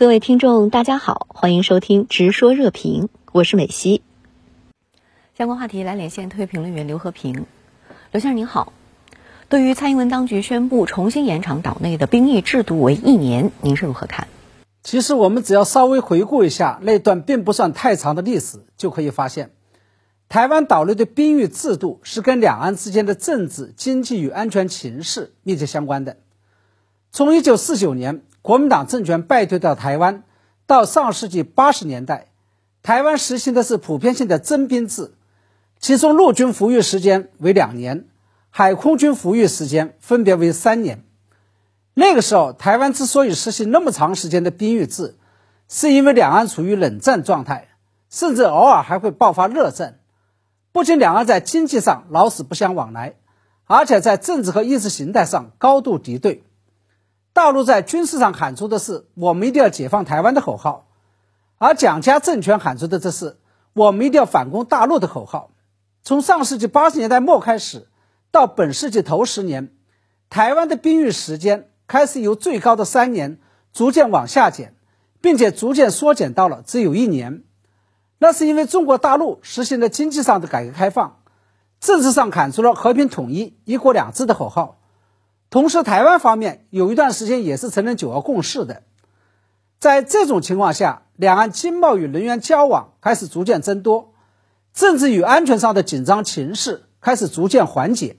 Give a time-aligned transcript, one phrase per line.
[0.00, 4.00] 各位听众，大家好，欢迎收听《直说热评》，我是美西。
[5.36, 7.44] 相关话题来连线特约评论员刘和平。
[8.10, 8.72] 刘先生您好，
[9.50, 14.26] 对于蔡英文当局宣布重新延长岛内的兵役制度为一年，您是如何看？
[14.82, 19.50] 其实我们只要稍微回顾一下那段并不算太长的历史，就可以发现，
[20.30, 26.16] 台湾岛内的兵役制度是跟两岸之间的政治、经济与安全情势密切相关的。
[27.12, 28.22] 从一九四九年。
[28.42, 30.22] 国民党政权败退到台湾，
[30.66, 32.28] 到上世纪八十年代，
[32.82, 35.12] 台湾实行的是普遍性的征兵制，
[35.78, 38.06] 其中陆军服役时间为两年，
[38.48, 41.04] 海空军服役时间分别为三年。
[41.92, 45.16] 那个时候，台湾之所以实行那么长时间的兵役制，
[45.68, 47.68] 是因为两岸处于冷战状态，
[48.08, 49.98] 甚至偶尔还会爆发热战。
[50.72, 53.16] 不仅两岸在经济上老死不相往来，
[53.66, 56.42] 而且在政治和意识形态上高度敌对。
[57.32, 60.88] 大陆在军事上喊出的是“我们一定要解放台湾”的口号，
[61.58, 63.38] 而蒋家政权喊出的这是
[63.72, 65.50] “我们一定要反攻大陆”的口号。
[66.02, 67.86] 从上世纪八十年代末开始，
[68.30, 69.72] 到本世纪头十年，
[70.28, 73.38] 台湾的兵役时间开始由最高的三年
[73.72, 74.74] 逐渐往下减，
[75.20, 77.44] 并且逐渐缩减到了只有一年。
[78.18, 81.20] 那是因为中国大陆实行了经济上的改革开放，
[81.78, 84.79] 政治上喊出了和平统一、一国两制的口号。
[85.50, 88.84] 同时，台湾方面有一段时间也是承认九二共识的。
[89.80, 94.12] 在这种情况下，两岸经贸与人员交往开始逐渐增多，
[94.72, 98.16] 政治与安全上的紧张情势开始逐渐缓解。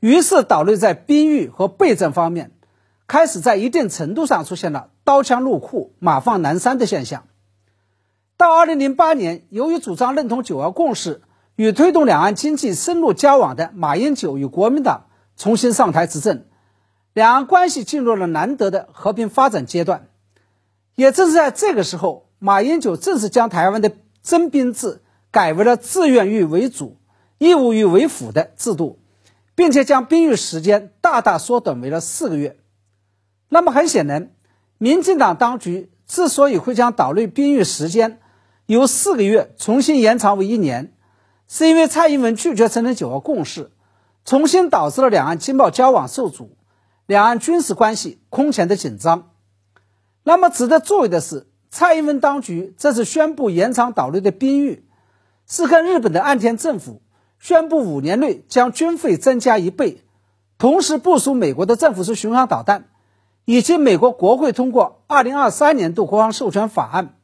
[0.00, 2.50] 于是，岛内在兵役和备战方面，
[3.06, 7.28] 开始在一定程度上出现了刀枪入库、马放南山的现象。
[8.36, 11.22] 到二零零八年，由于主张认同九二共识
[11.54, 16.44] 与推动两岸经济深入交往的马英九与国民党重新上台执政。
[17.16, 20.08] 两岸关系进入了难得的和平发展阶段，
[20.96, 23.90] 也正是在这个时候，马英九正式将台湾的
[24.22, 25.00] 征兵制
[25.30, 26.98] 改为了自愿役为主、
[27.38, 28.98] 义务役为辅的制度，
[29.54, 32.58] 并且将兵役时间大大缩短为了四个月。
[33.48, 34.30] 那么很显然，
[34.76, 38.20] 民进党当局之所以会将岛内兵役时间
[38.66, 40.92] 由四个月重新延长为一年，
[41.48, 43.70] 是因为蔡英文拒绝承认九二共识，
[44.26, 46.50] 重新导致了两岸经贸交往受阻。
[47.06, 49.30] 两岸军事关系空前的紧张。
[50.24, 54.82] 那么，值得注意的是，蔡英文当局这次宣布延长岛内的兵役，
[55.46, 57.00] 是跟日本的岸田政府
[57.38, 60.02] 宣布五年内将军费增加一倍，
[60.58, 62.88] 同时部署美国的政府式巡航导弹，
[63.44, 67.14] 以及美国国会通过二零二三年度国防授权法案，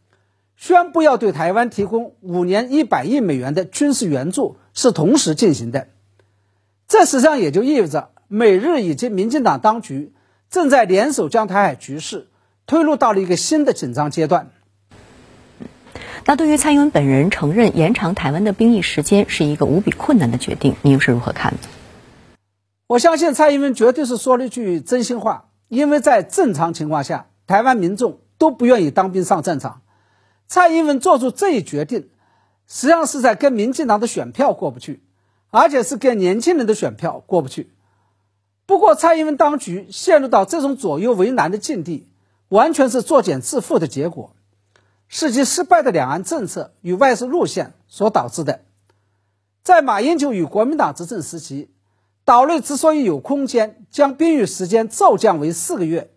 [0.54, 5.88] 宣布要对台湾提供五年一百亿美元的军事援助，是同时进行的。
[6.86, 8.10] 这实际上也就意味着。
[8.34, 10.14] 美日以及民进党当局
[10.48, 12.30] 正在联手将台海局势
[12.64, 14.50] 推入到了一个新的紧张阶段。
[16.24, 21.68] 那对于蔡英文本人承认延长台湾的兵役时间是一个无比困难的决定，你又是如何看的？
[22.86, 29.82] 我相信蔡英文绝对是说了一句真心话，因为在正常情况下，台湾民众都不愿意当兵上战场。
[30.46, 32.08] 蔡英文做出这一决定，
[32.66, 35.02] 实际上是在跟民进党的选票过不去，
[35.50, 37.68] 而且是跟年轻人的选票过不去。
[38.72, 42.08] 不过，蔡英文当局陷入到这种左右为难的境地，
[42.48, 44.34] 完全是作茧自缚的结果，
[45.08, 48.62] 是其失败的两岸政策与外事路线所导致的。
[49.62, 51.68] 在马英九与国民党执政时期，
[52.24, 56.10] 岛内之所以有空间将兵役时间骤降为四个月，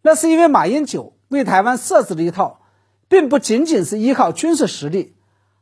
[0.00, 2.62] 那是因为马英九为台湾设置了一套，
[3.06, 5.14] 并不仅仅是依靠军事实力，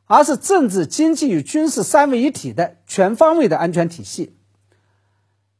[0.05, 4.37] 而是政治、经济与军事三位一体的全方位的安全体系。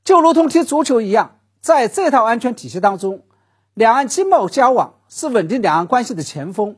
[0.03, 3.23] 就如同踢足球一样，在这套安全体系当中，
[3.73, 6.77] 两岸经贸交往是稳定两岸关系的前锋，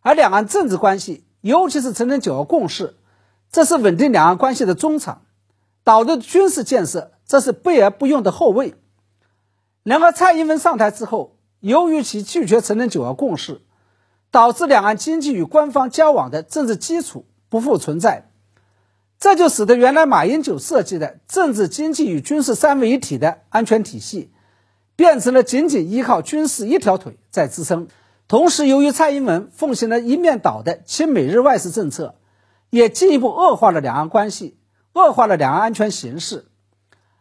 [0.00, 2.96] 而两岸政治关系，尤其是承认九二共识，
[3.50, 5.22] 这是稳定两岸关系的中场。
[5.84, 8.74] 岛内军事建设，这是备而不用的后卫。
[9.82, 13.62] 然而，蔡英文上台之后，由于其拒绝承认九二共识，
[14.30, 18.31] 导致两岸经济与官方交往的政治基础不复存在。
[19.22, 24.32] 这就使得原来马英九设计的政治、经济与军事三位一体的安全体系，
[24.96, 27.86] 变成了仅仅依靠军事一条腿在支撑。
[28.26, 32.16] 同时，由于蔡英文奉行了一面倒的亲美日外事政策，
[32.68, 34.58] 也进一步恶化了两岸关系，
[34.92, 36.46] 恶化了两岸安全形势。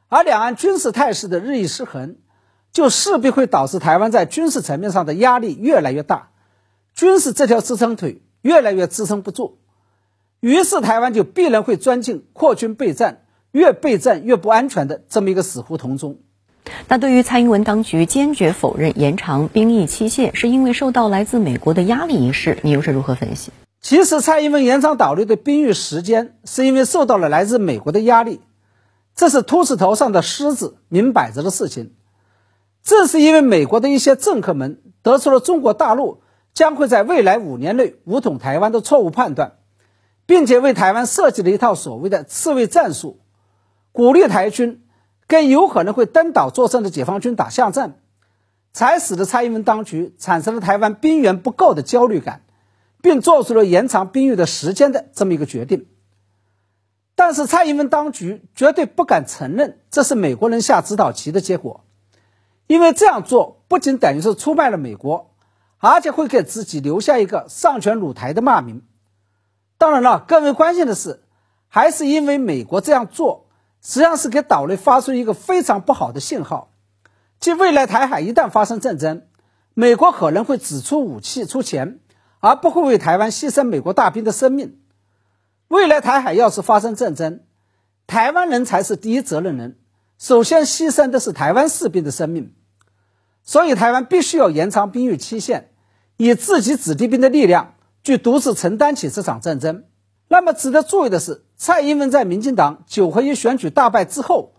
[0.07, 2.15] 而两岸军事态势的日益失衡，
[2.73, 6.31] 就势必会导致台湾在军事层面上的压力越来越大，
[6.95, 9.59] 军事这条支撑腿越来越支撑不住。
[10.41, 16.17] 于是，台湾就必然会钻进扩军备战、越备战越不安全的这么一个死胡同中。
[16.87, 23.51] 那对于蔡英文当局坚决否认延长兵役期限是因为受到来自美国的压力一事，你又是如何分析？
[23.81, 28.41] 其实，蔡英文延长岛内的兵役时间，是因为受到了来自美国的压力，
[29.15, 31.93] 这是秃子头上的虱子，明摆着的事情。
[32.83, 36.21] 正是因为美国的一些政客们得出了中国大陆
[36.55, 39.53] 将会在未来五年内武统台湾的错误判断，
[40.31, 43.19] 并且为台湾设计了一套所谓的刺猬战术，
[43.91, 44.81] 鼓励台军
[45.27, 47.97] 跟有可能会登岛作战的解放军打巷战，
[48.71, 52.43] 才使得蔡英文当局产生了台湾兵源不够的焦虑感。
[53.01, 55.87] 并做出了延长兵役的时间的这么一个决定，
[57.15, 61.83] 但是蔡英文当局绝对不敢承认这是美国人下指导棋的结果，
[62.67, 65.31] 因为这样做不仅等于是出卖了美国，
[65.79, 68.83] 而且会给自己留下一个上权辱台的骂名。
[69.81, 71.23] 当然了，更为关键的是，
[71.67, 73.47] 还是因为美国这样做
[73.81, 76.71] 实际上是给岛内发出一个非常不好的信号，
[77.39, 79.23] 即未来台海一旦发生战争，
[79.73, 81.99] 美国可能会只出武器出钱。
[82.43, 84.79] 而不会为台湾牺牲美国大兵的生命。
[85.67, 87.41] 未来台海要是发生战争，
[88.07, 89.77] 台湾人才是第一责任人，
[90.17, 92.55] 首先牺牲的是台湾士兵的生命。
[93.43, 95.69] 所以，台湾必须要延长兵役期限，
[96.17, 99.83] 以自己子弟兵的力量去独自承担起这场战争。
[100.27, 104.53] 那么，值得注意的是，蔡英文在民进党九合一选举大败之后，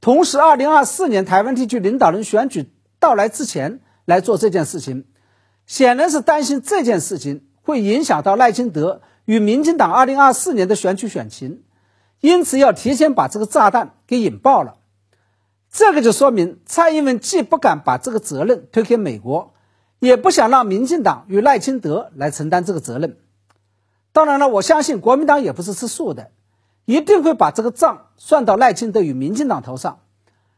[0.00, 5.04] 同时二零二四年台湾地区领导人选举到来之前来做这件事情。
[5.64, 11.62] 显然是担心这件事情会影响到赖清德与民进党二零二四年的选举选情，
[12.20, 14.78] 因此要提前把这个炸弹给引爆了。
[15.70, 19.54] 这个就说明蔡英文既不敢把这个责任推给美国，
[20.02, 23.18] 也不想让民进党与赖清德来承担这个责任。
[24.12, 26.32] 当然了，我相信国民党也不是吃素的，
[26.86, 30.00] 一定会把这个账算到赖清德与民进党头上，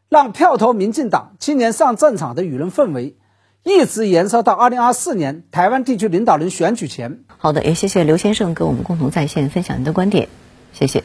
[0.09, 3.19] 让票投民进党今年上战场的舆论氛围。
[3.65, 7.25] 一直延烧到二零二四年台湾地区领导人选举前。
[7.37, 10.31] 好的，也谢谢刘先生跟我们共同在线分享您的观点，
[10.73, 11.05] 谢谢。